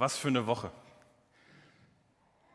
[0.00, 0.70] Was für eine Woche.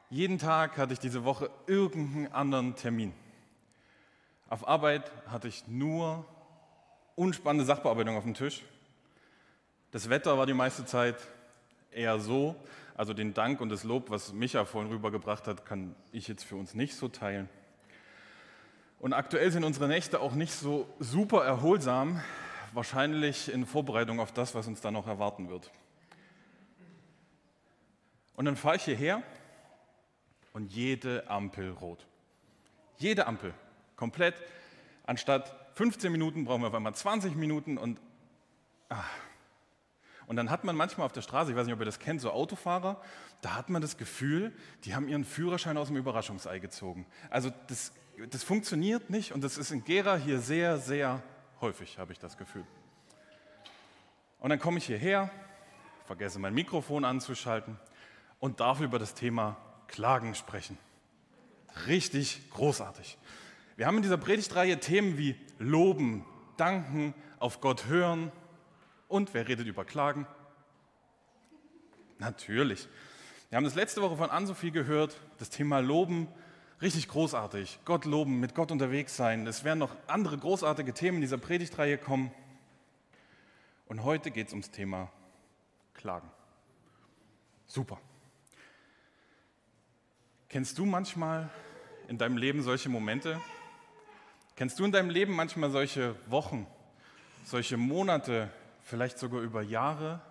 [0.09, 3.13] Jeden Tag hatte ich diese Woche irgendeinen anderen Termin.
[4.49, 6.25] Auf Arbeit hatte ich nur
[7.13, 8.63] unspannende Sachbearbeitung auf dem Tisch.
[9.91, 11.17] Das Wetter war die meiste Zeit
[11.91, 12.55] eher so.
[12.95, 16.55] Also den Dank und das Lob, was Micha vorhin rübergebracht hat, kann ich jetzt für
[16.55, 17.47] uns nicht so teilen.
[18.97, 22.23] Und aktuell sind unsere Nächte auch nicht so super erholsam,
[22.73, 25.69] wahrscheinlich in Vorbereitung auf das, was uns da noch erwarten wird.
[28.35, 29.23] Und dann fahre ich hierher
[30.53, 32.05] und jede Ampel rot.
[32.97, 33.53] Jede Ampel,
[33.95, 34.35] komplett.
[35.05, 37.99] Anstatt 15 Minuten brauchen wir auf einmal 20 Minuten und
[38.89, 39.03] ah.
[40.27, 42.19] Und dann hat man manchmal auf der Straße, ich weiß nicht, ob ihr das kennt,
[42.19, 42.99] so Autofahrer,
[43.41, 44.51] da hat man das Gefühl,
[44.83, 47.05] die haben ihren Führerschein aus dem Überraschungsei gezogen.
[47.29, 47.91] Also das,
[48.31, 51.21] das funktioniert nicht und das ist in Gera hier sehr, sehr
[51.61, 52.65] häufig, habe ich das Gefühl.
[54.39, 55.29] Und dann komme ich hierher,
[56.05, 57.77] vergesse mein Mikrofon anzuschalten
[58.39, 60.77] und darf über das Thema Klagen sprechen.
[61.87, 63.17] Richtig großartig.
[63.75, 66.25] Wir haben in dieser Predigtreihe Themen wie Loben,
[66.57, 68.31] Danken, auf Gott hören,
[69.07, 70.25] und wer redet über Klagen?
[72.17, 72.87] Natürlich.
[73.49, 76.27] Wir haben das letzte Woche von Ann-Sophie gehört, das Thema Loben,
[76.81, 77.79] richtig großartig.
[77.85, 79.45] Gott loben, mit Gott unterwegs sein.
[79.45, 82.31] Es werden noch andere großartige Themen in dieser Predigtreihe kommen.
[83.87, 85.11] Und heute geht es ums Thema
[85.93, 86.29] Klagen.
[87.67, 87.99] Super.
[90.55, 91.49] Kennst du manchmal
[92.07, 93.41] in deinem Leben solche Momente?
[94.55, 96.65] Kennst du in deinem Leben manchmal solche Wochen,
[97.43, 98.49] solche Monate,
[98.81, 100.21] vielleicht sogar über Jahre,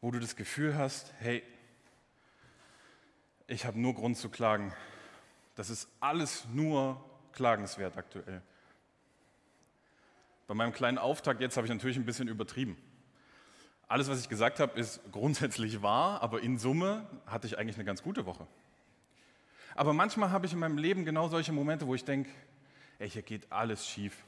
[0.00, 1.42] wo du das Gefühl hast, hey,
[3.48, 4.72] ich habe nur Grund zu klagen.
[5.56, 6.98] Das ist alles nur
[7.32, 8.40] klagenswert aktuell.
[10.46, 12.78] Bei meinem kleinen Auftakt jetzt habe ich natürlich ein bisschen übertrieben.
[13.88, 17.84] Alles, was ich gesagt habe, ist grundsätzlich wahr, aber in Summe hatte ich eigentlich eine
[17.84, 18.46] ganz gute Woche.
[19.78, 22.28] Aber manchmal habe ich in meinem Leben genau solche Momente, wo ich denke,
[22.98, 24.24] ey, hier geht alles schief.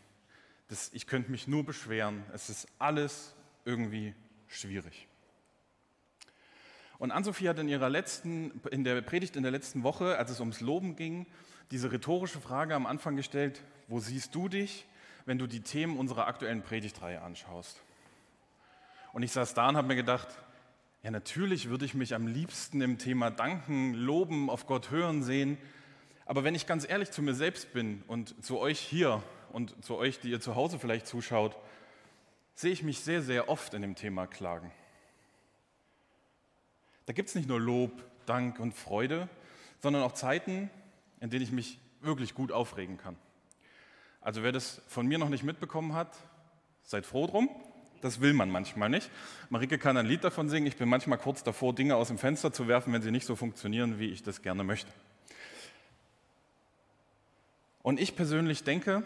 [0.68, 2.22] Das, ich könnte mich nur beschweren.
[2.32, 3.34] Es ist alles
[3.64, 4.14] irgendwie
[4.46, 5.08] schwierig.
[6.98, 10.38] Und Ann-Sophie hat in ihrer letzten, in der Predigt in der letzten Woche, als es
[10.38, 11.26] ums Loben ging,
[11.72, 14.86] diese rhetorische Frage am Anfang gestellt: Wo siehst du dich,
[15.24, 17.82] wenn du die Themen unserer aktuellen Predigtreihe anschaust?
[19.12, 20.28] Und ich saß da und habe mir gedacht:
[21.02, 25.56] Ja, natürlich würde ich mich am liebsten im Thema Danken, Loben, auf Gott hören sehen.
[26.26, 29.96] Aber wenn ich ganz ehrlich zu mir selbst bin und zu euch hier und zu
[29.96, 31.56] euch, die ihr zu Hause vielleicht zuschaut,
[32.54, 34.70] sehe ich mich sehr, sehr oft in dem Thema Klagen.
[37.06, 39.30] Da gibt es nicht nur Lob, Dank und Freude,
[39.78, 40.68] sondern auch Zeiten,
[41.18, 43.16] in denen ich mich wirklich gut aufregen kann.
[44.20, 46.14] Also wer das von mir noch nicht mitbekommen hat,
[46.82, 47.48] seid froh drum.
[48.00, 49.10] Das will man manchmal nicht.
[49.50, 50.66] Marike kann ein Lied davon singen.
[50.66, 53.36] Ich bin manchmal kurz davor, Dinge aus dem Fenster zu werfen, wenn sie nicht so
[53.36, 54.90] funktionieren, wie ich das gerne möchte.
[57.82, 59.04] Und ich persönlich denke,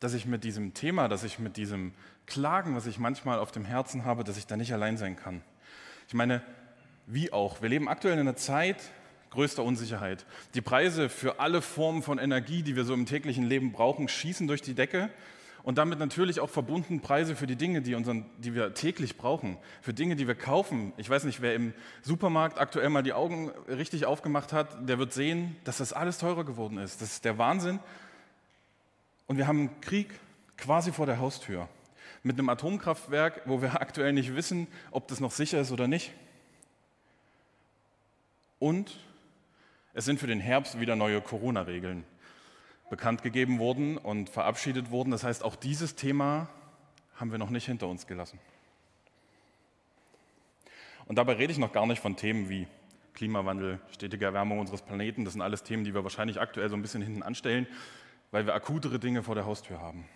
[0.00, 1.92] dass ich mit diesem Thema, dass ich mit diesem
[2.26, 5.42] Klagen, was ich manchmal auf dem Herzen habe, dass ich da nicht allein sein kann.
[6.08, 6.42] Ich meine,
[7.06, 7.62] wie auch?
[7.62, 8.78] Wir leben aktuell in einer Zeit
[9.30, 10.26] größter Unsicherheit.
[10.54, 14.46] Die Preise für alle Formen von Energie, die wir so im täglichen Leben brauchen, schießen
[14.46, 15.10] durch die Decke.
[15.62, 19.58] Und damit natürlich auch verbunden Preise für die Dinge, die, unseren, die wir täglich brauchen,
[19.80, 20.92] für Dinge, die wir kaufen.
[20.96, 25.12] Ich weiß nicht, wer im Supermarkt aktuell mal die Augen richtig aufgemacht hat, der wird
[25.12, 27.00] sehen, dass das alles teurer geworden ist.
[27.00, 27.78] Das ist der Wahnsinn.
[29.28, 30.08] Und wir haben einen Krieg
[30.56, 31.68] quasi vor der Haustür
[32.24, 36.12] mit einem Atomkraftwerk, wo wir aktuell nicht wissen, ob das noch sicher ist oder nicht.
[38.58, 38.98] Und
[39.94, 42.04] es sind für den Herbst wieder neue Corona-Regeln
[42.92, 45.10] bekannt gegeben worden und verabschiedet worden.
[45.10, 46.48] Das heißt, auch dieses Thema
[47.16, 48.38] haben wir noch nicht hinter uns gelassen.
[51.06, 52.68] Und dabei rede ich noch gar nicht von Themen wie
[53.14, 55.24] Klimawandel, stetige Erwärmung unseres Planeten.
[55.24, 57.66] Das sind alles Themen, die wir wahrscheinlich aktuell so ein bisschen hinten anstellen
[58.32, 60.08] weil wir akutere Dinge vor der Haustür haben.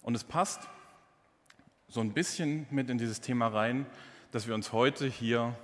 [0.00, 0.68] Und es passt
[1.88, 3.84] so ein bisschen mit in dieses Thema rein,
[4.30, 5.54] dass wir uns heute hier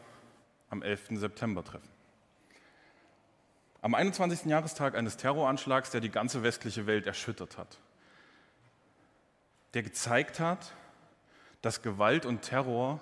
[0.68, 1.08] am 11.
[1.12, 1.88] September treffen.
[3.80, 4.46] Am 21.
[4.46, 7.78] Jahrestag eines Terroranschlags, der die ganze westliche Welt erschüttert hat.
[9.74, 10.74] Der gezeigt hat,
[11.62, 13.00] dass Gewalt und Terror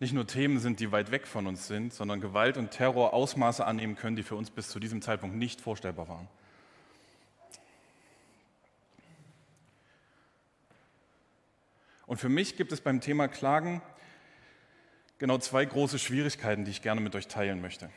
[0.00, 3.64] nicht nur Themen sind, die weit weg von uns sind, sondern Gewalt und Terror Ausmaße
[3.64, 6.28] annehmen können, die für uns bis zu diesem Zeitpunkt nicht vorstellbar waren.
[12.06, 13.80] Und für mich gibt es beim Thema Klagen
[15.18, 17.88] genau zwei große Schwierigkeiten, die ich gerne mit euch teilen möchte.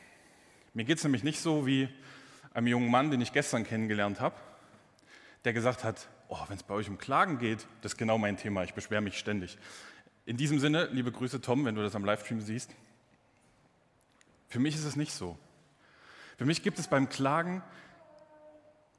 [0.74, 1.88] Mir geht es nämlich nicht so wie
[2.54, 4.36] einem jungen Mann, den ich gestern kennengelernt habe,
[5.44, 8.36] der gesagt hat, oh, wenn es bei euch um Klagen geht, das ist genau mein
[8.36, 9.58] Thema, ich beschwere mich ständig
[10.26, 12.74] In diesem Sinne, liebe Grüße Tom, wenn du das am Livestream siehst.
[14.48, 15.38] Für mich ist es nicht so.
[16.36, 17.62] Für mich gibt es beim Klagen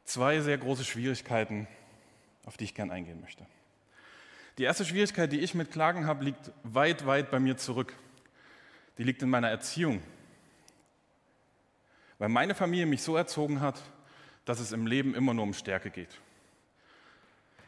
[0.04, 1.68] zwei sehr große Schwierigkeiten,
[2.46, 3.46] auf die ich gern eingehen möchte.
[4.58, 7.96] Die erste Schwierigkeit, die ich mit Klagen habe, liegt weit, weit bei mir zurück.
[8.98, 10.02] Die liegt in meiner Erziehung.
[12.20, 13.82] Weil meine Familie mich so erzogen hat,
[14.46, 16.20] dass es im Leben immer nur um Stärke geht.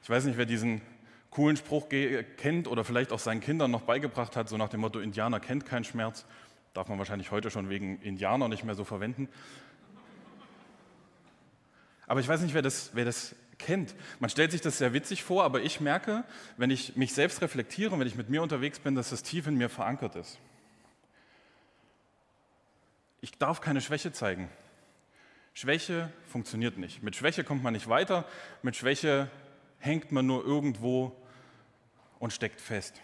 [0.03, 0.81] Ich weiß nicht, wer diesen
[1.29, 4.99] coolen Spruch kennt oder vielleicht auch seinen Kindern noch beigebracht hat, so nach dem Motto,
[4.99, 6.25] Indianer kennt keinen Schmerz.
[6.73, 9.29] Darf man wahrscheinlich heute schon wegen Indianer nicht mehr so verwenden.
[12.07, 13.95] Aber ich weiß nicht, wer das, wer das kennt.
[14.19, 16.25] Man stellt sich das sehr witzig vor, aber ich merke,
[16.57, 19.55] wenn ich mich selbst reflektiere, wenn ich mit mir unterwegs bin, dass das tief in
[19.55, 20.39] mir verankert ist.
[23.21, 24.49] Ich darf keine Schwäche zeigen.
[25.53, 27.03] Schwäche funktioniert nicht.
[27.03, 28.25] Mit Schwäche kommt man nicht weiter.
[28.63, 29.29] Mit Schwäche
[29.79, 31.15] hängt man nur irgendwo
[32.19, 32.99] und steckt fest.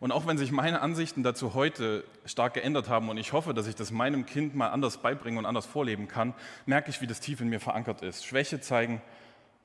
[0.00, 3.66] Und auch wenn sich meine Ansichten dazu heute stark geändert haben und ich hoffe, dass
[3.66, 6.34] ich das meinem Kind mal anders beibringen und anders vorleben kann,
[6.66, 8.24] merke ich, wie das tief in mir verankert ist.
[8.24, 9.02] Schwäche zeigen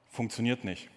[0.09, 0.89] funktioniert nicht.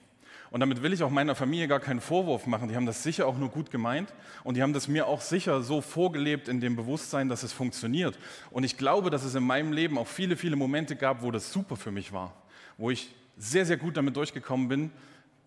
[0.51, 2.69] Und damit will ich auch meiner Familie gar keinen Vorwurf machen.
[2.69, 4.13] Die haben das sicher auch nur gut gemeint
[4.45, 8.19] und die haben das mir auch sicher so vorgelebt in dem Bewusstsein, dass es funktioniert.
[8.51, 11.53] Und ich glaube, dass es in meinem Leben auch viele, viele Momente gab, wo das
[11.53, 12.33] super für mich war,
[12.79, 14.91] wo ich sehr, sehr gut damit durchgekommen bin,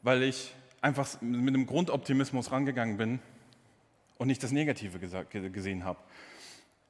[0.01, 3.19] weil ich einfach mit einem Grundoptimismus rangegangen bin
[4.17, 4.99] und nicht das Negative
[5.49, 5.99] gesehen habe.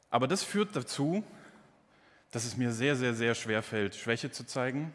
[0.10, 1.24] Aber das führt dazu,
[2.32, 4.94] dass es mir sehr, sehr, sehr schwer fällt, Schwäche zu zeigen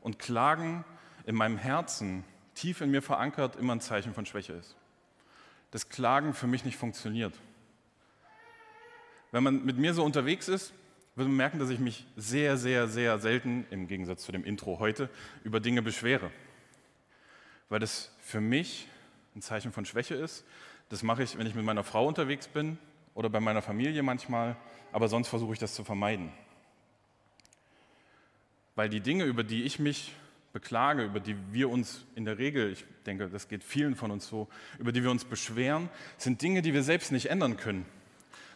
[0.00, 0.84] und Klagen
[1.26, 2.24] in meinem Herzen,
[2.54, 4.76] tief in mir verankert, immer ein Zeichen von Schwäche ist.
[5.72, 7.34] Das Klagen für mich nicht funktioniert.
[9.32, 10.72] Wenn man mit mir so unterwegs ist,
[11.16, 14.78] wird man merken, dass ich mich sehr, sehr, sehr selten, im Gegensatz zu dem Intro
[14.78, 15.10] heute,
[15.44, 16.30] über Dinge beschwere.
[17.68, 18.88] Weil das für mich
[19.34, 20.44] ein Zeichen von Schwäche ist.
[20.88, 22.78] Das mache ich, wenn ich mit meiner Frau unterwegs bin
[23.14, 24.56] oder bei meiner Familie manchmal,
[24.92, 26.32] aber sonst versuche ich das zu vermeiden.
[28.76, 30.14] Weil die Dinge, über die ich mich
[30.56, 34.26] beklage, über die wir uns in der Regel, ich denke, das geht vielen von uns
[34.26, 34.48] so,
[34.78, 37.84] über die wir uns beschweren, sind Dinge, die wir selbst nicht ändern können.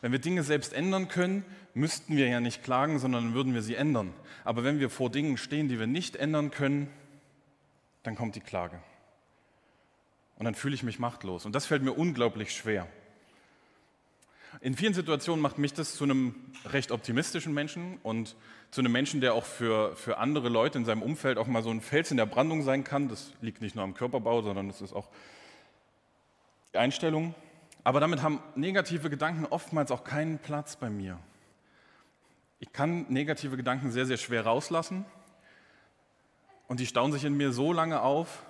[0.00, 1.44] Wenn wir Dinge selbst ändern können,
[1.74, 4.14] müssten wir ja nicht klagen, sondern würden wir sie ändern.
[4.44, 6.88] Aber wenn wir vor Dingen stehen, die wir nicht ändern können,
[8.02, 8.80] dann kommt die Klage.
[10.36, 11.44] Und dann fühle ich mich machtlos.
[11.44, 12.88] Und das fällt mir unglaublich schwer.
[14.60, 18.34] In vielen Situationen macht mich das zu einem recht optimistischen Menschen und
[18.72, 21.70] zu einem Menschen, der auch für, für andere Leute in seinem Umfeld auch mal so
[21.70, 23.08] ein Fels in der Brandung sein kann.
[23.08, 25.08] Das liegt nicht nur am Körperbau, sondern das ist auch
[26.72, 27.34] die Einstellung.
[27.84, 31.18] Aber damit haben negative Gedanken oftmals auch keinen Platz bei mir.
[32.58, 35.06] Ich kann negative Gedanken sehr, sehr schwer rauslassen
[36.68, 38.42] und die stauen sich in mir so lange auf,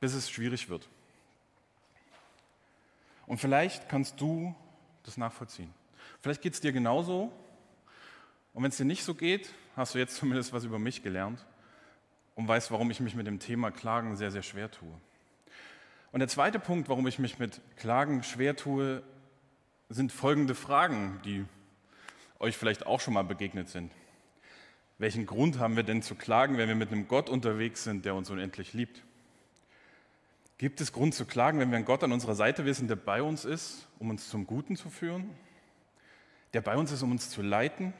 [0.00, 0.88] bis es schwierig wird.
[3.26, 4.54] Und vielleicht kannst du
[5.02, 5.72] das nachvollziehen.
[6.20, 7.32] Vielleicht geht es dir genauso.
[8.52, 11.44] Und wenn es dir nicht so geht, hast du jetzt zumindest was über mich gelernt
[12.34, 14.92] und weißt, warum ich mich mit dem Thema Klagen sehr, sehr schwer tue.
[16.12, 19.02] Und der zweite Punkt, warum ich mich mit Klagen schwer tue,
[19.88, 21.44] sind folgende Fragen, die
[22.38, 23.92] euch vielleicht auch schon mal begegnet sind.
[24.98, 28.14] Welchen Grund haben wir denn zu klagen, wenn wir mit einem Gott unterwegs sind, der
[28.14, 29.02] uns unendlich liebt?
[30.64, 33.22] Gibt es Grund zu klagen, wenn wir einen Gott an unserer Seite wissen, der bei
[33.22, 35.28] uns ist, um uns zum Guten zu führen?
[36.54, 37.92] Der bei uns ist, um uns zu leiten?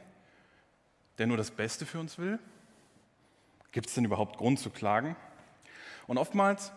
[1.18, 2.38] Der nur das Beste für uns will?
[3.70, 5.14] Gibt es denn überhaupt Grund zu klagen?
[6.06, 6.72] Und oftmals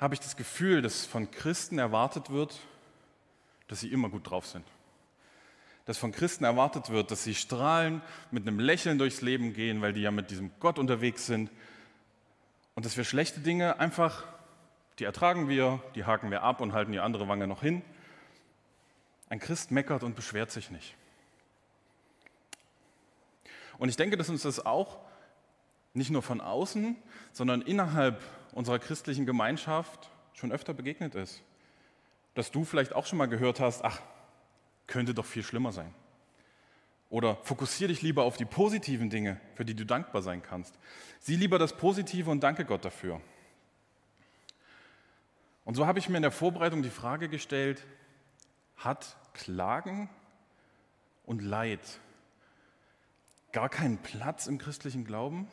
[0.00, 2.58] habe ich das Gefühl, dass von Christen erwartet wird,
[3.68, 4.66] dass sie immer gut drauf sind.
[5.84, 8.02] Dass von Christen erwartet wird, dass sie strahlen,
[8.32, 11.48] mit einem Lächeln durchs Leben gehen, weil die ja mit diesem Gott unterwegs sind.
[12.74, 14.24] Und dass wir schlechte Dinge einfach
[14.98, 17.82] die ertragen wir, die haken wir ab und halten die andere Wange noch hin.
[19.28, 20.96] Ein Christ meckert und beschwert sich nicht.
[23.78, 24.98] Und ich denke, dass uns das auch
[25.94, 26.96] nicht nur von außen,
[27.32, 31.42] sondern innerhalb unserer christlichen Gemeinschaft schon öfter begegnet ist.
[32.34, 34.00] Dass du vielleicht auch schon mal gehört hast, ach,
[34.86, 35.94] könnte doch viel schlimmer sein.
[37.10, 40.74] Oder fokussiere dich lieber auf die positiven Dinge, für die du dankbar sein kannst.
[41.20, 43.20] Sieh lieber das Positive und danke Gott dafür.
[45.68, 47.84] Und so habe ich mir in der Vorbereitung die Frage gestellt,
[48.78, 50.08] hat Klagen
[51.26, 52.00] und Leid
[53.52, 55.46] gar keinen Platz im christlichen Glauben?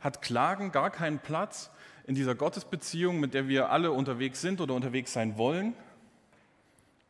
[0.00, 1.70] Hat Klagen gar keinen Platz
[2.08, 5.74] in dieser Gottesbeziehung, mit der wir alle unterwegs sind oder unterwegs sein wollen?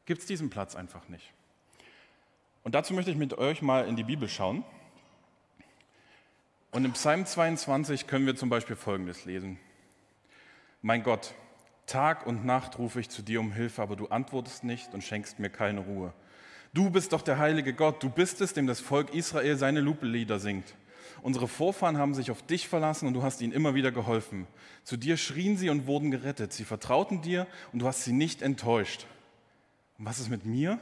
[0.04, 1.33] Gibt es diesen Platz einfach nicht.
[2.62, 4.66] Und dazu möchte ich mit euch mal in die Bibel schauen.
[6.73, 9.59] Und im Psalm 22 können wir zum Beispiel Folgendes lesen.
[10.83, 11.35] Mein Gott,
[11.93, 15.39] Tag und Nacht rufe ich zu dir um Hilfe, aber du antwortest nicht und schenkst
[15.39, 16.15] mir keine Ruhe.
[16.73, 20.39] Du bist doch der heilige Gott, du bist es, dem das Volk Israel seine Lupelieder
[20.39, 20.73] singt.
[21.21, 24.47] Unsere Vorfahren haben sich auf dich verlassen und du hast ihnen immer wieder geholfen.
[24.85, 26.55] Zu dir schrien sie und wurden gerettet.
[26.55, 29.05] Sie vertrauten dir und du hast sie nicht enttäuscht.
[29.99, 30.79] Und was ist mit mir?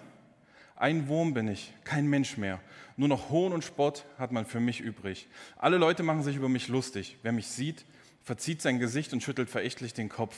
[0.77, 2.61] Ein Wurm bin ich, kein Mensch mehr.
[2.97, 5.27] Nur noch Hohn und Spott hat man für mich übrig.
[5.57, 7.19] Alle Leute machen sich über mich lustig.
[7.23, 7.85] Wer mich sieht,
[8.23, 10.37] verzieht sein Gesicht und schüttelt verächtlich den Kopf.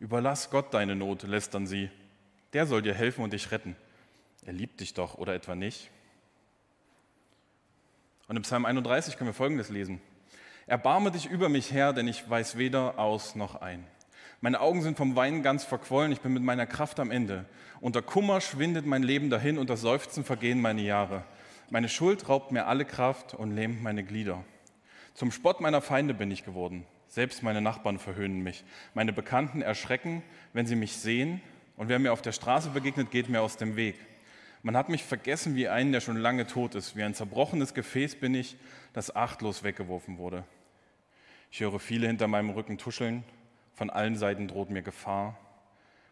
[0.00, 1.90] Überlass Gott deine Not, lästern sie.
[2.52, 3.76] Der soll dir helfen und dich retten.
[4.44, 5.90] Er liebt dich doch, oder etwa nicht?
[8.28, 10.00] Und im Psalm 31 können wir Folgendes lesen.
[10.66, 13.86] Erbarme dich über mich her, denn ich weiß weder aus noch ein.
[14.40, 17.46] Meine Augen sind vom Weinen ganz verquollen, ich bin mit meiner Kraft am Ende.
[17.80, 21.24] Unter Kummer schwindet mein Leben dahin, unter Seufzen vergehen meine Jahre.
[21.70, 24.44] Meine Schuld raubt mir alle Kraft und lähmt meine Glieder.
[25.14, 26.86] Zum Spott meiner Feinde bin ich geworden.
[27.08, 28.64] Selbst meine Nachbarn verhöhnen mich.
[28.94, 31.40] Meine Bekannten erschrecken, wenn sie mich sehen,
[31.76, 33.96] und wer mir auf der Straße begegnet, geht mir aus dem Weg.
[34.62, 36.96] Man hat mich vergessen wie einen, der schon lange tot ist.
[36.96, 38.56] Wie ein zerbrochenes Gefäß bin ich,
[38.92, 40.44] das achtlos weggeworfen wurde.
[41.50, 43.24] Ich höre viele hinter meinem Rücken tuscheln.
[43.74, 45.38] Von allen Seiten droht mir Gefahr.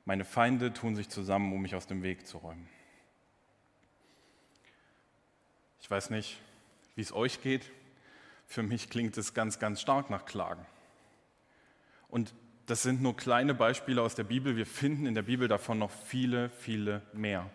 [0.05, 2.69] Meine Feinde tun sich zusammen, um mich aus dem Weg zu räumen.
[5.81, 6.41] Ich weiß nicht,
[6.97, 7.71] wie es euch geht.
[8.47, 10.67] Für mich klingt es ganz, ganz stark nach Klagen.
[12.12, 12.35] Und
[12.66, 14.54] das sind nur kleine Beispiele aus der Bibel.
[14.54, 17.49] Wir finden in der Bibel davon noch viele, viele mehr.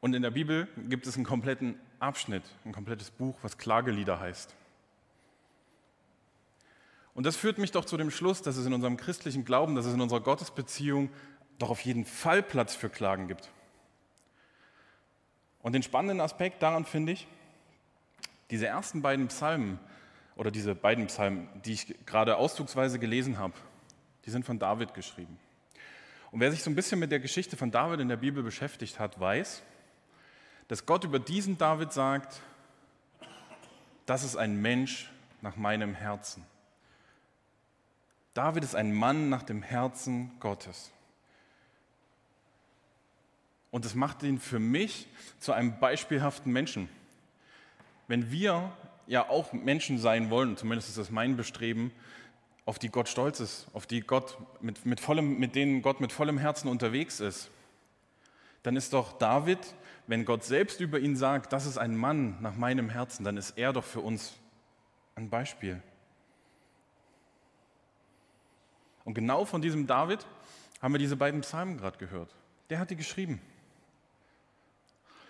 [0.00, 4.54] Und in der Bibel gibt es einen kompletten Abschnitt, ein komplettes Buch, was Klagelieder heißt.
[7.12, 9.86] Und das führt mich doch zu dem Schluss, dass es in unserem christlichen Glauben, dass
[9.86, 11.10] es in unserer Gottesbeziehung
[11.58, 13.50] doch auf jeden Fall Platz für Klagen gibt.
[15.60, 17.26] Und den spannenden Aspekt daran finde ich,
[18.50, 19.80] diese ersten beiden Psalmen
[20.40, 23.52] oder diese beiden Psalmen, die ich gerade auszugsweise gelesen habe,
[24.24, 25.38] die sind von David geschrieben.
[26.30, 28.98] Und wer sich so ein bisschen mit der Geschichte von David in der Bibel beschäftigt
[28.98, 29.62] hat, weiß,
[30.68, 32.40] dass Gott über diesen David sagt,
[34.06, 35.10] das ist ein Mensch
[35.42, 36.42] nach meinem Herzen.
[38.32, 40.90] David ist ein Mann nach dem Herzen Gottes.
[43.70, 45.06] Und das macht ihn für mich
[45.38, 46.88] zu einem beispielhaften Menschen.
[48.08, 48.72] Wenn wir
[49.10, 51.92] ja auch Menschen sein wollen, zumindest ist das mein Bestreben,
[52.64, 56.12] auf die Gott stolz ist, auf die Gott mit, mit, vollem, mit denen Gott mit
[56.12, 57.50] vollem Herzen unterwegs ist,
[58.62, 59.58] dann ist doch David
[60.10, 63.56] wenn Gott selbst über ihn sagt, das ist ein Mann nach meinem Herzen, dann ist
[63.56, 64.34] er doch für uns
[65.14, 65.80] ein Beispiel.
[69.04, 70.26] Und genau von diesem David
[70.82, 72.34] haben wir diese beiden Psalmen gerade gehört.
[72.70, 73.40] Der hat die geschrieben.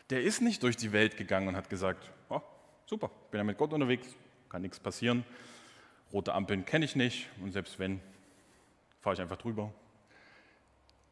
[0.09, 2.41] Der ist nicht durch die Welt gegangen und hat gesagt, oh,
[2.90, 4.09] super, bin ja mit Gott unterwegs,
[4.49, 5.25] kann nichts passieren.
[6.12, 8.00] Rote Ampeln kenne ich nicht und selbst wenn,
[9.00, 9.73] fahre ich einfach drüber.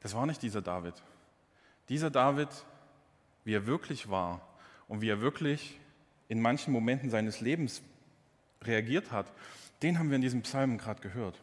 [0.00, 0.94] Das war nicht dieser David.
[1.88, 2.48] Dieser David
[3.44, 4.40] wie er wirklich war
[4.88, 5.78] und wie er wirklich
[6.26, 7.80] in manchen Momenten seines Lebens
[8.62, 9.32] reagiert hat,
[9.80, 11.40] den haben wir in diesem Psalm gerade gehört.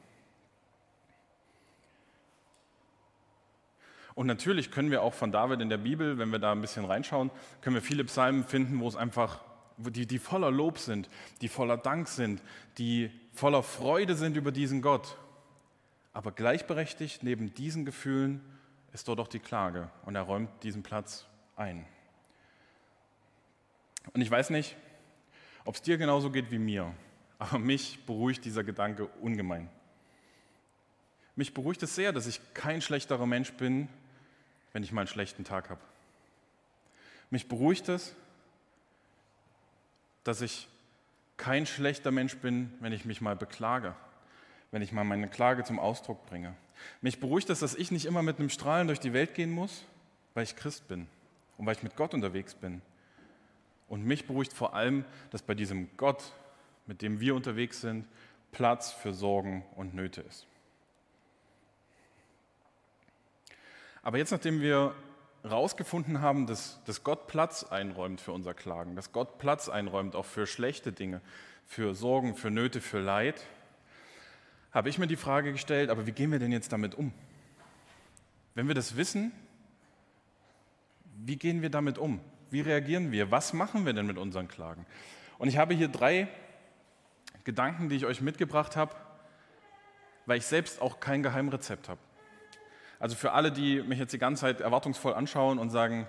[4.15, 6.83] Und natürlich können wir auch von David in der Bibel, wenn wir da ein bisschen
[6.83, 9.39] reinschauen, können wir viele Psalmen finden, wo es einfach,
[9.77, 11.09] die, die voller Lob sind,
[11.41, 12.41] die voller Dank sind,
[12.77, 15.17] die voller Freude sind über diesen Gott.
[16.13, 18.41] Aber gleichberechtigt neben diesen Gefühlen
[18.93, 21.25] ist dort auch die Klage und er räumt diesen Platz
[21.57, 21.85] ein.
[24.13, 24.75] Und ich weiß nicht,
[25.65, 26.93] ob es dir genauso geht wie mir,
[27.39, 29.69] aber mich beruhigt dieser Gedanke ungemein.
[31.35, 33.89] Mich beruhigt es sehr, dass ich kein schlechterer Mensch bin,
[34.71, 35.81] wenn ich mal einen schlechten Tag habe.
[37.29, 38.15] Mich beruhigt es,
[40.25, 40.67] dass ich
[41.37, 43.95] kein schlechter Mensch bin, wenn ich mich mal beklage,
[44.71, 46.53] wenn ich mal meine Klage zum Ausdruck bringe.
[47.01, 49.85] Mich beruhigt es, dass ich nicht immer mit einem Strahlen durch die Welt gehen muss,
[50.33, 51.07] weil ich Christ bin
[51.57, 52.81] und weil ich mit Gott unterwegs bin.
[53.87, 56.33] Und mich beruhigt vor allem, dass bei diesem Gott,
[56.87, 58.05] mit dem wir unterwegs sind,
[58.51, 60.47] Platz für Sorgen und Nöte ist.
[64.01, 64.95] Aber jetzt, nachdem wir
[65.45, 70.25] herausgefunden haben, dass, dass Gott Platz einräumt für unser Klagen, dass Gott Platz einräumt auch
[70.25, 71.21] für schlechte Dinge,
[71.65, 73.45] für Sorgen, für Nöte, für Leid,
[74.71, 77.13] habe ich mir die Frage gestellt, aber wie gehen wir denn jetzt damit um?
[78.55, 79.31] Wenn wir das wissen,
[81.17, 82.19] wie gehen wir damit um?
[82.49, 83.31] Wie reagieren wir?
[83.31, 84.85] Was machen wir denn mit unseren Klagen?
[85.37, 86.27] Und ich habe hier drei
[87.43, 88.95] Gedanken, die ich euch mitgebracht habe,
[90.25, 91.99] weil ich selbst auch kein Geheimrezept habe.
[92.99, 96.07] Also für alle, die mich jetzt die ganze Zeit erwartungsvoll anschauen und sagen,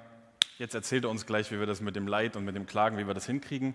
[0.58, 2.98] jetzt erzählt er uns gleich, wie wir das mit dem Leid und mit dem Klagen,
[2.98, 3.74] wie wir das hinkriegen.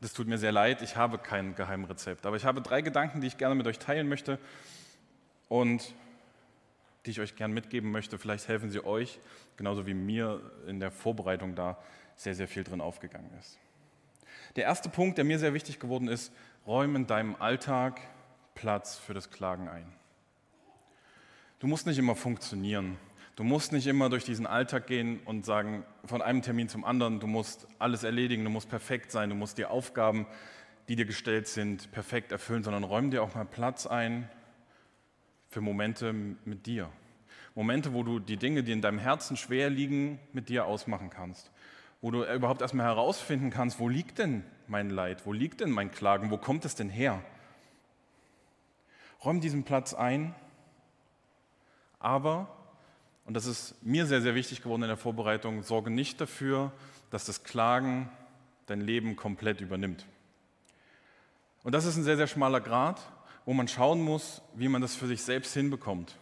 [0.00, 2.26] Das tut mir sehr leid, ich habe kein Geheimrezept.
[2.26, 4.38] Aber ich habe drei Gedanken, die ich gerne mit euch teilen möchte.
[5.48, 5.94] und
[7.04, 8.18] die ich euch gern mitgeben möchte.
[8.18, 9.18] Vielleicht helfen sie euch,
[9.56, 11.78] genauso wie mir in der Vorbereitung da
[12.16, 13.58] sehr, sehr viel drin aufgegangen ist.
[14.56, 16.32] Der erste Punkt, der mir sehr wichtig geworden ist,
[16.66, 18.00] räume in deinem Alltag
[18.54, 19.92] Platz für das Klagen ein.
[21.62, 22.98] Du musst nicht immer funktionieren.
[23.36, 27.20] Du musst nicht immer durch diesen Alltag gehen und sagen, von einem Termin zum anderen,
[27.20, 30.26] du musst alles erledigen, du musst perfekt sein, du musst die Aufgaben,
[30.88, 34.28] die dir gestellt sind, perfekt erfüllen, sondern räum dir auch mal Platz ein
[35.50, 36.90] für Momente mit dir.
[37.54, 41.52] Momente, wo du die Dinge, die in deinem Herzen schwer liegen, mit dir ausmachen kannst.
[42.00, 45.92] Wo du überhaupt erstmal herausfinden kannst, wo liegt denn mein Leid, wo liegt denn mein
[45.92, 47.22] Klagen, wo kommt es denn her?
[49.24, 50.34] Räum diesen Platz ein,
[52.02, 52.48] aber
[53.24, 56.72] und das ist mir sehr, sehr wichtig geworden in der Vorbereitung, sorge nicht dafür,
[57.10, 58.10] dass das Klagen
[58.66, 60.06] dein Leben komplett übernimmt.
[61.62, 63.00] Und das ist ein sehr, sehr schmaler Grad,
[63.44, 66.16] wo man schauen muss, wie man das für sich selbst hinbekommt.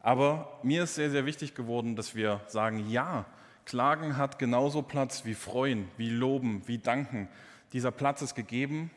[0.00, 3.24] Aber mir ist sehr, sehr wichtig geworden, dass wir sagen, ja,
[3.64, 7.28] Klagen hat genauso Platz wie Freuen, wie Loben, wie Danken.
[7.72, 8.90] Dieser Platz ist gegeben,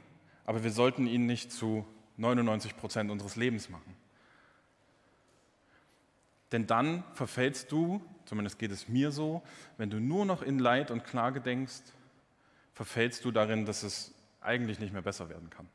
[0.45, 1.85] aber wir sollten ihn nicht zu
[2.17, 3.95] 99 Prozent unseres Lebens machen.
[6.51, 9.43] Denn dann verfällst du, zumindest geht es mir so,
[9.77, 11.81] wenn du nur noch in Leid und Klage denkst,
[12.73, 15.67] verfällst du darin, dass es eigentlich nicht mehr besser werden kann.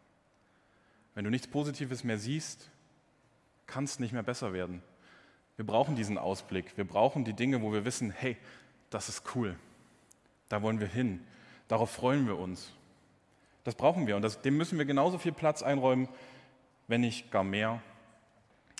[1.14, 2.70] Wenn du nichts Positives mehr siehst,
[3.66, 4.82] kann es nicht mehr besser werden.
[5.56, 6.76] Wir brauchen diesen Ausblick.
[6.76, 8.36] Wir brauchen die Dinge, wo wir wissen, hey,
[8.90, 9.56] das ist cool.
[10.48, 11.24] Da wollen wir hin.
[11.68, 12.72] Darauf freuen wir uns.
[13.62, 16.08] Das brauchen wir und das, dem müssen wir genauso viel Platz einräumen,
[16.86, 17.80] wenn nicht gar mehr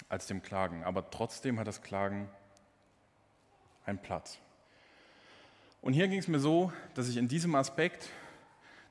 [0.08, 0.84] als dem Klagen.
[0.84, 2.28] Aber trotzdem hat das Klagen
[3.86, 4.38] einen Platz.
[5.82, 8.08] Und hier ging es mir so, dass ich in diesem Aspekt,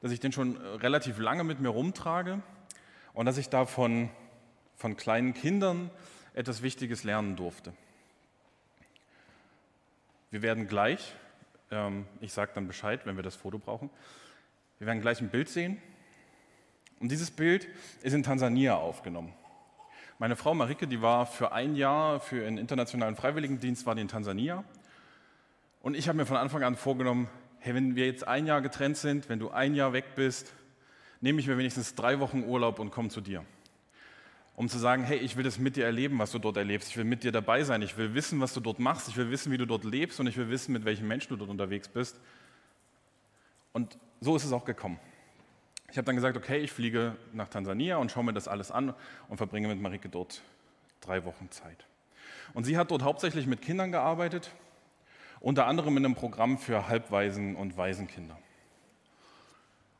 [0.01, 2.41] dass ich den schon relativ lange mit mir rumtrage
[3.13, 4.09] und dass ich da von,
[4.75, 5.89] von kleinen Kindern
[6.33, 7.73] etwas Wichtiges lernen durfte.
[10.29, 11.13] Wir werden gleich,
[11.71, 13.89] ähm, ich sage dann Bescheid, wenn wir das Foto brauchen,
[14.79, 15.81] wir werden gleich ein Bild sehen.
[16.99, 17.67] Und dieses Bild
[18.01, 19.33] ist in Tansania aufgenommen.
[20.23, 24.07] Meine Frau Marike, die war für ein Jahr für einen internationalen Freiwilligendienst, war die in
[24.07, 24.63] Tansania.
[25.81, 27.27] Und ich habe mir von Anfang an vorgenommen,
[27.59, 30.53] hey, wenn wir jetzt ein Jahr getrennt sind, wenn du ein Jahr weg bist,
[31.19, 33.43] nehme ich mir wenigstens drei Wochen Urlaub und komme zu dir.
[34.55, 36.87] Um zu sagen, hey, ich will das mit dir erleben, was du dort erlebst.
[36.91, 37.81] Ich will mit dir dabei sein.
[37.81, 39.09] Ich will wissen, was du dort machst.
[39.09, 41.35] Ich will wissen, wie du dort lebst und ich will wissen, mit welchen Menschen du
[41.35, 42.17] dort unterwegs bist.
[43.73, 45.01] Und so ist es auch gekommen.
[45.93, 48.95] Ich habe dann gesagt, okay, ich fliege nach Tansania und schaue mir das alles an
[49.27, 50.41] und verbringe mit Marike dort
[51.01, 51.85] drei Wochen Zeit.
[52.55, 54.49] Und sie hat dort hauptsächlich mit Kindern gearbeitet,
[55.39, 58.39] unter anderem in einem Programm für Halbwaisen und Waisenkinder.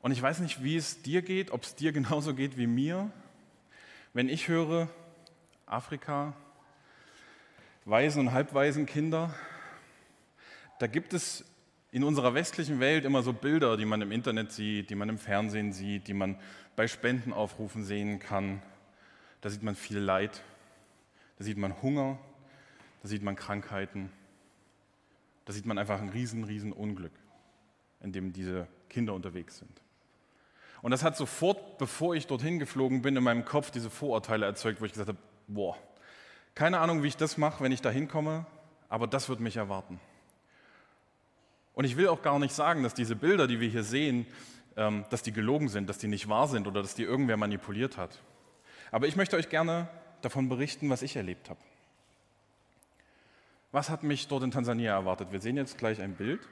[0.01, 3.11] Und ich weiß nicht, wie es dir geht, ob es dir genauso geht wie mir,
[4.13, 4.89] wenn ich höre,
[5.67, 6.33] Afrika,
[7.85, 9.31] Waisen- und Halbwaisenkinder,
[10.79, 11.45] da gibt es
[11.93, 15.19] in unserer westlichen Welt immer so Bilder, die man im Internet sieht, die man im
[15.19, 16.39] Fernsehen sieht, die man
[16.75, 18.63] bei Spendenaufrufen sehen kann.
[19.41, 20.41] Da sieht man viel Leid,
[21.37, 22.17] da sieht man Hunger,
[23.03, 24.11] da sieht man Krankheiten,
[25.45, 27.13] da sieht man einfach ein riesen, riesen Unglück,
[28.01, 29.81] in dem diese Kinder unterwegs sind.
[30.81, 34.81] Und das hat sofort, bevor ich dorthin geflogen bin, in meinem Kopf diese Vorurteile erzeugt,
[34.81, 35.77] wo ich gesagt habe, boah,
[36.55, 38.47] keine Ahnung, wie ich das mache, wenn ich da hinkomme,
[38.89, 39.99] aber das wird mich erwarten.
[41.73, 44.27] Und ich will auch gar nicht sagen, dass diese Bilder, die wir hier sehen,
[44.77, 47.97] ähm, dass die gelogen sind, dass die nicht wahr sind oder dass die irgendwer manipuliert
[47.97, 48.21] hat.
[48.91, 49.87] Aber ich möchte euch gerne
[50.21, 51.59] davon berichten, was ich erlebt habe.
[53.71, 55.31] Was hat mich dort in Tansania erwartet?
[55.31, 56.47] Wir sehen jetzt gleich ein Bild.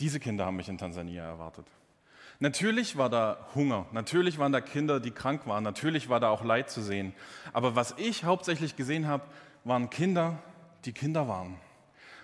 [0.00, 1.66] Diese Kinder haben mich in Tansania erwartet.
[2.42, 6.42] Natürlich war da Hunger, natürlich waren da Kinder, die krank waren, natürlich war da auch
[6.42, 7.12] Leid zu sehen.
[7.52, 9.22] Aber was ich hauptsächlich gesehen habe,
[9.62, 10.42] waren Kinder,
[10.84, 11.54] die Kinder waren.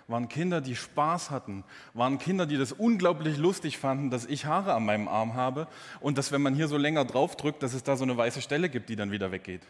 [0.09, 1.63] Waren Kinder, die Spaß hatten,
[1.95, 5.69] waren Kinder, die das unglaublich lustig fanden, dass ich Haare an meinem Arm habe
[6.01, 8.69] und dass, wenn man hier so länger draufdrückt, dass es da so eine weiße Stelle
[8.69, 9.63] gibt, die dann wieder weggeht.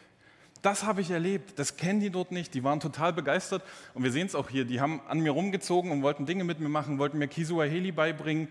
[0.63, 4.13] Das habe ich erlebt, das kennen die dort nicht, die waren total begeistert und wir
[4.13, 6.99] sehen es auch hier, die haben an mir rumgezogen und wollten Dinge mit mir machen,
[6.99, 8.49] wollten mir Kisuaheli beibringen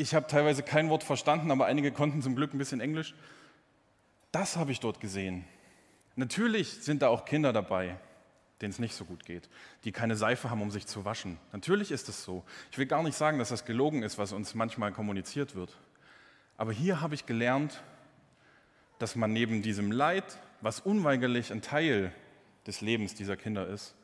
[0.00, 3.14] ich habe teilweise kein Wort verstanden, aber einige konnten zum Glück ein bisschen Englisch.
[4.32, 5.44] Das habe ich dort gesehen.
[6.16, 7.96] Natürlich sind da auch Kinder dabei,
[8.60, 9.48] denen es nicht so gut geht,
[9.84, 11.38] die keine Seife haben, um sich zu waschen.
[11.52, 12.44] Natürlich ist es so.
[12.70, 15.76] Ich will gar nicht sagen, dass das gelogen ist, was uns manchmal kommuniziert wird.
[16.56, 17.82] Aber hier habe ich gelernt,
[18.98, 22.12] dass man neben diesem Leid, was unweigerlich ein Teil
[22.66, 23.94] des Lebens dieser Kinder ist,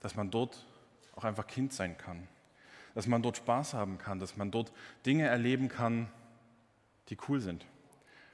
[0.00, 0.66] dass man dort
[1.14, 2.26] auch einfach Kind sein kann
[3.00, 4.74] dass man dort Spaß haben kann, dass man dort
[5.06, 6.06] Dinge erleben kann,
[7.08, 7.64] die cool sind.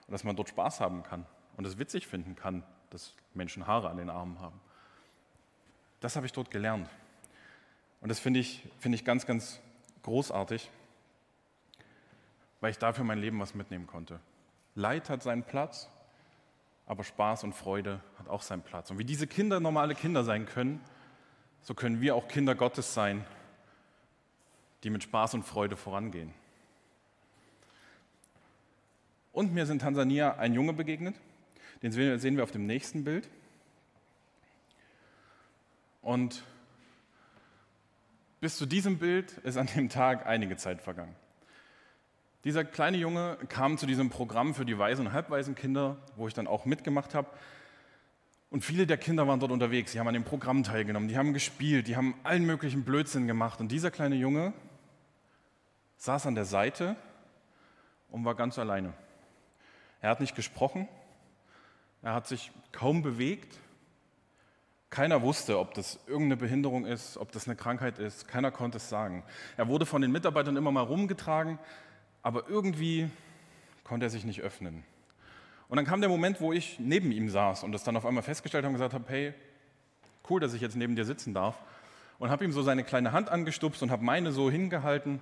[0.08, 1.24] Und dass man dort Spaß haben kann
[1.56, 4.58] und es witzig finden kann, dass Menschen Haare an den Armen haben.
[6.00, 6.88] Das habe ich dort gelernt.
[8.00, 9.60] Und das finde ich, find ich ganz, ganz
[10.02, 10.68] großartig,
[12.60, 14.18] weil ich dafür mein Leben was mitnehmen konnte.
[14.74, 15.88] Leid hat seinen Platz,
[16.86, 18.90] aber Spaß und Freude hat auch seinen Platz.
[18.90, 20.80] Und wie diese Kinder normale Kinder sein können,
[21.62, 23.24] so können wir auch Kinder Gottes sein,
[24.86, 26.32] die mit Spaß und Freude vorangehen.
[29.32, 31.16] Und mir ist in Tansania ein Junge begegnet,
[31.82, 33.28] den sehen wir auf dem nächsten Bild.
[36.02, 36.44] Und
[38.40, 41.16] bis zu diesem Bild ist an dem Tag einige Zeit vergangen.
[42.44, 46.46] Dieser kleine Junge kam zu diesem Programm für die Waisen- und Halbwaisenkinder, wo ich dann
[46.46, 47.28] auch mitgemacht habe.
[48.50, 51.32] Und viele der Kinder waren dort unterwegs, die haben an dem Programm teilgenommen, die haben
[51.32, 53.58] gespielt, die haben allen möglichen Blödsinn gemacht.
[53.58, 54.52] Und dieser kleine Junge
[55.96, 56.96] saß an der Seite
[58.10, 58.92] und war ganz alleine.
[60.00, 60.88] Er hat nicht gesprochen,
[62.02, 63.58] er hat sich kaum bewegt.
[64.90, 68.28] Keiner wusste, ob das irgendeine Behinderung ist, ob das eine Krankheit ist.
[68.28, 69.24] Keiner konnte es sagen.
[69.56, 71.58] Er wurde von den Mitarbeitern immer mal rumgetragen,
[72.22, 73.10] aber irgendwie
[73.82, 74.84] konnte er sich nicht öffnen.
[75.68, 78.22] Und dann kam der Moment, wo ich neben ihm saß und das dann auf einmal
[78.22, 79.34] festgestellt habe und gesagt habe, hey,
[80.30, 81.58] cool, dass ich jetzt neben dir sitzen darf.
[82.18, 85.20] Und habe ihm so seine kleine Hand angestupst und habe meine so hingehalten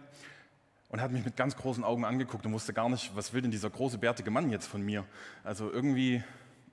[0.94, 3.50] und hat mich mit ganz großen Augen angeguckt und wusste gar nicht, was will denn
[3.50, 5.04] dieser große, bärtige Mann jetzt von mir.
[5.42, 6.22] Also irgendwie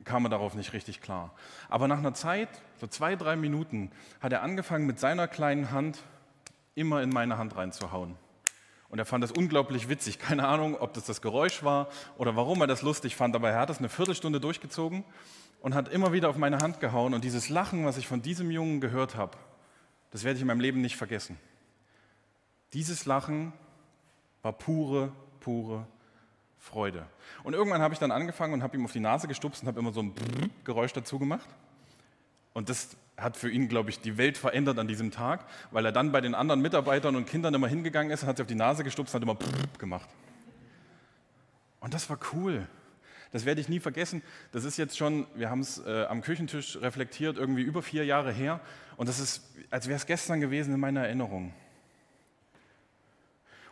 [0.04, 1.34] kam er darauf nicht richtig klar.
[1.70, 2.48] Aber nach einer Zeit,
[2.80, 6.04] so zwei, drei Minuten, hat er angefangen, mit seiner kleinen Hand
[6.76, 8.16] immer in meine Hand reinzuhauen.
[8.90, 10.20] Und er fand das unglaublich witzig.
[10.20, 11.88] Keine Ahnung, ob das das Geräusch war
[12.20, 15.04] oder warum er das lustig fand, aber er hat das eine Viertelstunde durchgezogen
[15.62, 17.16] und hat immer wieder auf meine Hand gehauen.
[17.16, 19.36] Und dieses Lachen, was ich von diesem Jungen gehört habe,
[20.12, 21.40] das werde ich in meinem Leben nicht vergessen.
[22.74, 23.54] Dieses Lachen
[24.42, 25.86] war pure, pure
[26.58, 27.06] Freude.
[27.44, 29.80] Und irgendwann habe ich dann angefangen und habe ihm auf die Nase gestupst und habe
[29.80, 30.14] immer so ein
[30.64, 31.48] Geräusch dazu gemacht.
[32.54, 35.92] Und das hat für ihn, glaube ich, die Welt verändert an diesem Tag, weil er
[35.92, 38.84] dann bei den anderen Mitarbeitern und Kindern immer hingegangen ist, hat sie auf die Nase
[38.84, 39.38] gestupst und hat immer
[39.78, 40.10] gemacht.
[41.80, 42.68] Und das war cool.
[43.32, 44.22] Das werde ich nie vergessen.
[44.52, 48.32] Das ist jetzt schon, wir haben es äh, am Küchentisch reflektiert, irgendwie über vier Jahre
[48.32, 48.60] her.
[48.98, 51.54] Und das ist, als wäre es gestern gewesen in meiner Erinnerung.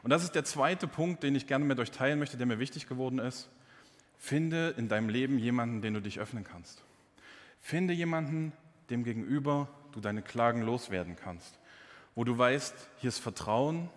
[0.02, 2.60] Und das ist der zweite Punkt, den ich gerne mit euch teilen möchte, der mir
[2.60, 3.50] wichtig geworden ist.
[4.18, 6.84] Finde in deinem Leben jemanden, den du dich öffnen kannst.
[7.60, 8.54] Finde jemanden,
[8.90, 11.60] dem gegenüber du deine Klagen loswerden kannst.
[12.16, 13.90] Wo du weißt, hier ist Vertrauen,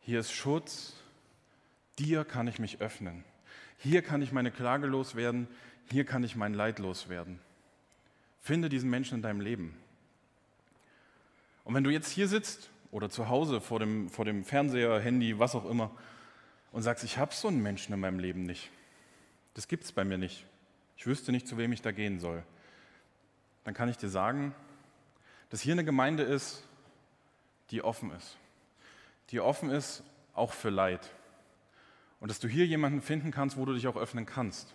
[0.00, 0.94] hier ist Schutz,
[1.98, 3.24] dir kann ich mich öffnen.
[3.78, 5.48] Hier kann ich meine Klage loswerden,
[5.90, 7.40] hier kann ich mein Leid loswerden.
[8.40, 9.76] Finde diesen Menschen in deinem Leben.
[11.64, 15.38] Und wenn du jetzt hier sitzt oder zu Hause vor dem, vor dem Fernseher, Handy,
[15.38, 15.90] was auch immer,
[16.72, 18.70] und sagst, ich habe so einen Menschen in meinem Leben nicht.
[19.54, 20.44] Das gibt es bei mir nicht.
[20.96, 22.42] Ich wüsste nicht, zu wem ich da gehen soll
[23.66, 24.54] dann kann ich dir sagen,
[25.50, 26.62] dass hier eine Gemeinde ist,
[27.72, 28.36] die offen ist.
[29.30, 30.04] Die offen ist
[30.34, 31.10] auch für Leid.
[32.20, 34.72] Und dass du hier jemanden finden kannst, wo du dich auch öffnen kannst.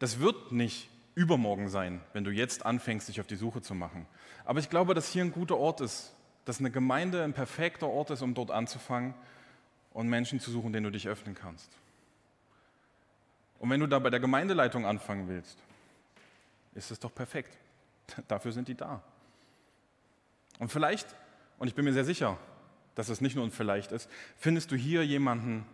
[0.00, 4.08] Das wird nicht übermorgen sein, wenn du jetzt anfängst, dich auf die Suche zu machen.
[4.44, 6.12] Aber ich glaube, dass hier ein guter Ort ist,
[6.46, 9.14] dass eine Gemeinde ein perfekter Ort ist, um dort anzufangen
[9.92, 11.70] und Menschen zu suchen, denen du dich öffnen kannst.
[13.58, 15.58] Und wenn du da bei der Gemeindeleitung anfangen willst,
[16.74, 17.56] ist es doch perfekt.
[18.28, 19.02] Dafür sind die da.
[20.58, 21.14] Und vielleicht,
[21.58, 22.38] und ich bin mir sehr sicher,
[22.94, 25.66] dass es nicht nur ein Vielleicht ist, findest du hier jemanden,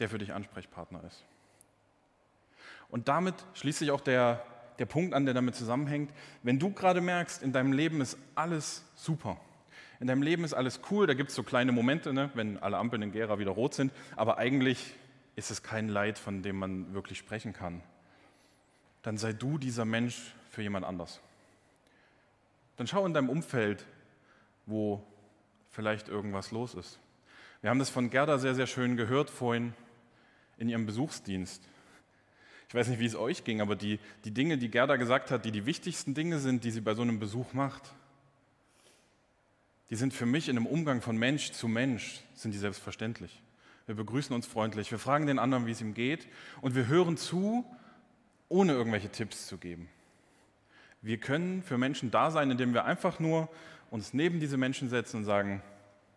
[0.00, 1.24] der für dich Ansprechpartner ist.
[2.90, 4.44] Und damit schließt sich auch der,
[4.78, 6.12] der Punkt an, der damit zusammenhängt.
[6.42, 9.40] Wenn du gerade merkst, in deinem Leben ist alles super,
[10.04, 12.76] in deinem Leben ist alles cool, da gibt es so kleine Momente, ne, wenn alle
[12.76, 14.92] Ampeln in Gera wieder rot sind, aber eigentlich
[15.34, 17.82] ist es kein Leid, von dem man wirklich sprechen kann,
[19.00, 21.22] dann sei du dieser Mensch für jemand anders.
[22.76, 23.86] Dann schau in deinem Umfeld,
[24.66, 25.02] wo
[25.70, 26.98] vielleicht irgendwas los ist.
[27.62, 29.72] Wir haben das von Gerda sehr, sehr schön gehört vorhin
[30.58, 31.66] in ihrem Besuchsdienst.
[32.68, 35.46] Ich weiß nicht, wie es euch ging, aber die, die Dinge, die Gerda gesagt hat,
[35.46, 37.94] die die wichtigsten Dinge sind, die sie bei so einem Besuch macht,
[39.90, 43.42] die sind für mich in einem Umgang von Mensch zu Mensch, sind die selbstverständlich.
[43.86, 46.26] Wir begrüßen uns freundlich, wir fragen den anderen, wie es ihm geht
[46.62, 47.64] und wir hören zu,
[48.48, 49.88] ohne irgendwelche Tipps zu geben.
[51.02, 53.50] Wir können für Menschen da sein, indem wir einfach nur
[53.90, 55.62] uns neben diese Menschen setzen und sagen,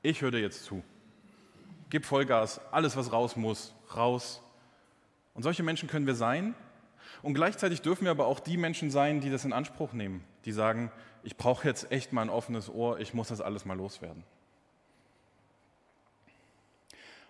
[0.01, 0.81] ich höre dir jetzt zu.
[1.89, 4.41] Gib Vollgas, alles, was raus muss, raus.
[5.33, 6.55] Und solche Menschen können wir sein.
[7.21, 10.51] Und gleichzeitig dürfen wir aber auch die Menschen sein, die das in Anspruch nehmen, die
[10.53, 10.91] sagen,
[11.27, 14.23] ich brauche jetzt echt mal ein offenes Ohr, ich muss das alles mal loswerden.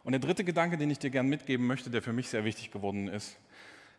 [0.03, 2.69] Und der dritte Gedanke, den ich dir gern mitgeben möchte, der für mich sehr wichtig
[2.69, 3.39] geworden ist,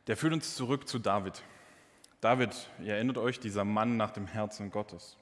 [0.06, 1.42] der führt uns zurück zu David.
[2.20, 5.16] David, ihr erinnert euch, dieser Mann nach dem Herzen Gottes.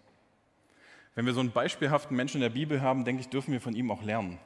[1.15, 3.75] Wenn wir so einen beispielhaften Menschen in der Bibel haben, denke ich, dürfen wir von
[3.75, 4.39] ihm auch lernen.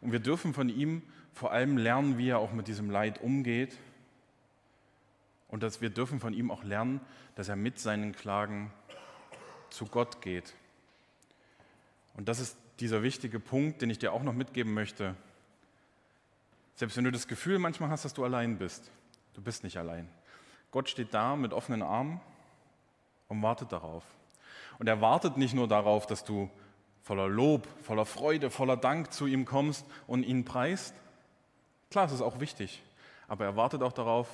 [0.00, 3.78] Und wir dürfen von ihm vor allem lernen, wie er auch mit diesem Leid umgeht.
[5.46, 7.00] Und dass wir dürfen von ihm auch lernen,
[7.36, 8.72] dass er mit seinen Klagen
[9.76, 10.54] zu Gott geht.
[12.14, 15.14] Und das ist dieser wichtige Punkt, den ich dir auch noch mitgeben möchte.
[16.74, 18.90] Selbst wenn du das Gefühl manchmal hast, dass du allein bist,
[19.34, 20.08] du bist nicht allein.
[20.70, 22.20] Gott steht da mit offenen Armen
[23.28, 24.02] und wartet darauf.
[24.78, 26.50] Und er wartet nicht nur darauf, dass du
[27.02, 30.94] voller Lob, voller Freude, voller Dank zu ihm kommst und ihn preist.
[31.90, 32.82] Klar, es ist auch wichtig,
[33.28, 34.28] aber er wartet auch darauf,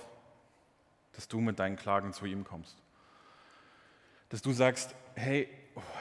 [1.13, 2.77] dass du mit deinen Klagen zu ihm kommst.
[4.31, 5.49] Dass du sagst, hey,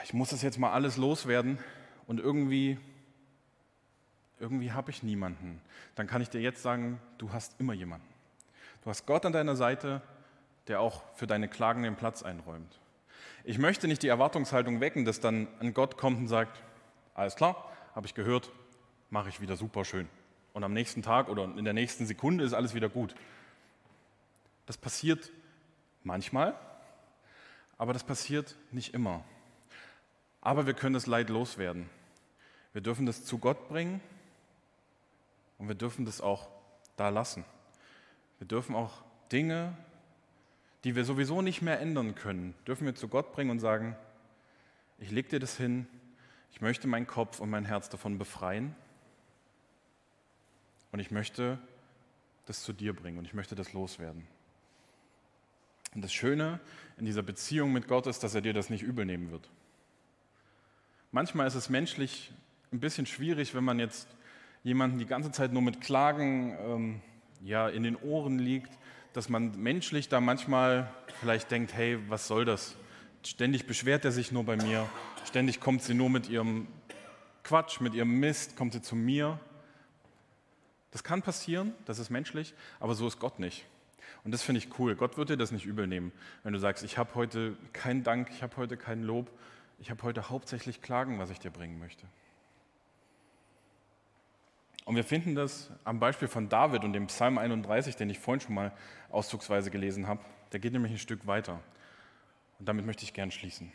[0.03, 1.59] ich muss das jetzt mal alles loswerden
[2.07, 2.77] und irgendwie,
[4.39, 5.61] irgendwie habe ich niemanden.
[5.95, 8.07] Dann kann ich dir jetzt sagen, du hast immer jemanden.
[8.83, 10.01] Du hast Gott an deiner Seite,
[10.67, 12.79] der auch für deine Klagen den Platz einräumt.
[13.43, 16.61] Ich möchte nicht die Erwartungshaltung wecken, dass dann ein Gott kommt und sagt,
[17.13, 18.51] alles klar, habe ich gehört,
[19.09, 20.07] mache ich wieder super schön.
[20.53, 23.15] Und am nächsten Tag oder in der nächsten Sekunde ist alles wieder gut.
[24.65, 25.31] Das passiert
[26.03, 26.55] manchmal,
[27.81, 29.23] aber das passiert nicht immer.
[30.39, 31.89] Aber wir können das Leid loswerden.
[32.73, 34.01] Wir dürfen das zu Gott bringen
[35.57, 36.47] und wir dürfen das auch
[36.95, 37.43] da lassen.
[38.37, 39.75] Wir dürfen auch Dinge,
[40.83, 43.95] die wir sowieso nicht mehr ändern können, dürfen wir zu Gott bringen und sagen,
[44.99, 45.87] ich lege dir das hin,
[46.51, 48.75] ich möchte meinen Kopf und mein Herz davon befreien
[50.91, 51.57] und ich möchte
[52.45, 54.27] das zu dir bringen und ich möchte das loswerden.
[55.93, 56.59] Und das Schöne
[56.97, 59.49] in dieser Beziehung mit Gott ist, dass er dir das nicht übel nehmen wird.
[61.11, 62.31] Manchmal ist es menschlich
[62.71, 64.07] ein bisschen schwierig, wenn man jetzt
[64.63, 67.01] jemanden die ganze Zeit nur mit Klagen ähm,
[67.43, 68.71] ja, in den Ohren liegt,
[69.13, 72.75] dass man menschlich da manchmal vielleicht denkt, hey, was soll das?
[73.23, 74.89] Ständig beschwert er sich nur bei mir,
[75.27, 76.67] ständig kommt sie nur mit ihrem
[77.43, 79.39] Quatsch, mit ihrem Mist, kommt sie zu mir.
[80.91, 83.65] Das kann passieren, das ist menschlich, aber so ist Gott nicht.
[84.23, 84.95] Und das finde ich cool.
[84.95, 86.11] Gott wird dir das nicht übel nehmen,
[86.43, 89.31] wenn du sagst, ich habe heute keinen Dank, ich habe heute kein Lob,
[89.79, 92.05] ich habe heute hauptsächlich Klagen, was ich dir bringen möchte.
[94.85, 98.41] Und wir finden das am Beispiel von David und dem Psalm 31, den ich vorhin
[98.41, 98.71] schon mal
[99.09, 100.21] auszugsweise gelesen habe.
[100.51, 101.59] Der geht nämlich ein Stück weiter.
[102.59, 103.71] Und damit möchte ich gern schließen.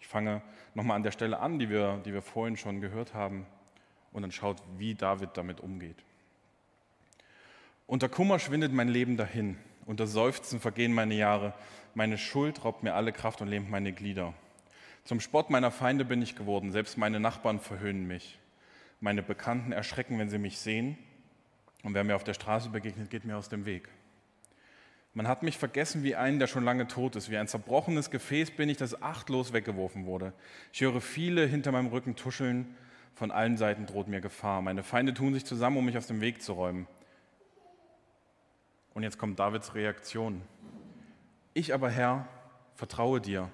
[0.00, 0.42] Ich fange
[0.74, 3.46] nochmal an der Stelle an, die wir, die wir vorhin schon gehört haben,
[4.12, 5.96] und dann schaut, wie David damit umgeht.
[7.88, 11.54] Unter Kummer schwindet mein Leben dahin, unter Seufzen vergehen meine Jahre,
[11.94, 14.34] meine Schuld raubt mir alle Kraft und lähmt meine Glieder.
[15.04, 18.38] Zum Spott meiner Feinde bin ich geworden, selbst meine Nachbarn verhöhnen mich.
[19.00, 20.98] Meine Bekannten erschrecken, wenn sie mich sehen,
[21.82, 23.88] und wer mir auf der Straße begegnet, geht mir aus dem Weg.
[25.14, 27.30] Man hat mich vergessen wie einen, der schon lange tot ist.
[27.30, 30.34] Wie ein zerbrochenes Gefäß bin ich, das achtlos weggeworfen wurde.
[30.74, 32.76] Ich höre viele hinter meinem Rücken tuscheln.
[33.14, 34.60] Von allen Seiten droht mir Gefahr.
[34.60, 36.86] Meine Feinde tun sich zusammen, um mich aus dem Weg zu räumen.
[38.98, 40.42] Und jetzt kommt Davids Reaktion.
[41.54, 42.26] Ich aber, Herr,
[42.74, 43.48] vertraue dir.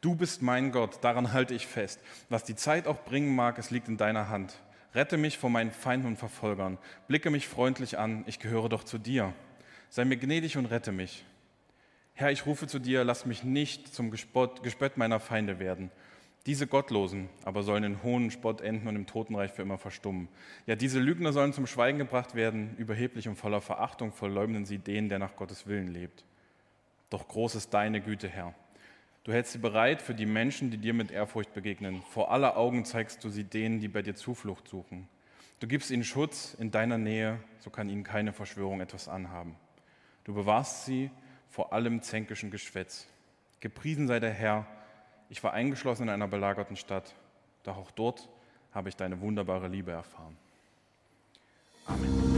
[0.00, 2.00] Du bist mein Gott, daran halte ich fest.
[2.28, 4.52] Was die Zeit auch bringen mag, es liegt in deiner Hand.
[4.92, 6.76] Rette mich vor meinen Feinden und Verfolgern.
[7.06, 9.32] Blicke mich freundlich an, ich gehöre doch zu dir.
[9.90, 11.24] Sei mir gnädig und rette mich.
[12.14, 15.92] Herr, ich rufe zu dir, lass mich nicht zum Gespött meiner Feinde werden.
[16.46, 20.28] Diese Gottlosen aber sollen in hohen Spott enden und im Totenreich für immer verstummen.
[20.66, 25.10] Ja, diese Lügner sollen zum Schweigen gebracht werden, überheblich und voller Verachtung verleumden sie den,
[25.10, 26.24] der nach Gottes Willen lebt.
[27.10, 28.54] Doch groß ist deine Güte, Herr.
[29.24, 32.02] Du hältst sie bereit für die Menschen, die dir mit Ehrfurcht begegnen.
[32.08, 35.08] Vor aller Augen zeigst du sie denen, die bei dir Zuflucht suchen.
[35.58, 39.56] Du gibst ihnen Schutz in deiner Nähe, so kann ihnen keine Verschwörung etwas anhaben.
[40.24, 41.10] Du bewahrst sie
[41.50, 43.06] vor allem zänkischen Geschwätz.
[43.60, 44.66] Gepriesen sei der Herr,
[45.30, 47.14] ich war eingeschlossen in einer belagerten Stadt,
[47.62, 48.28] doch auch dort
[48.72, 50.36] habe ich deine wunderbare Liebe erfahren.
[51.86, 52.29] Amen.